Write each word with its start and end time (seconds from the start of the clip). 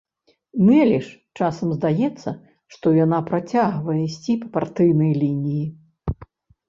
Нэлі 0.69 0.95
ж 1.07 1.13
часам 1.39 1.75
здаецца, 1.77 2.29
што 2.77 2.95
яна 3.05 3.19
працягвае 3.29 4.01
ісці 4.09 4.39
па 4.43 4.47
партыйнай 4.59 5.11
лініі. 5.23 5.65